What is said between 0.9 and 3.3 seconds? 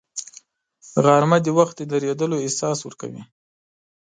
غرمه د وخت د درېدلو احساس ورکوي